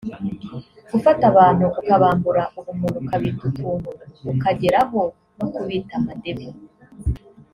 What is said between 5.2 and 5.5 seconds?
no